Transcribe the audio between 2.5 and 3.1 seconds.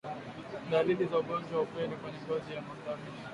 ya ngamia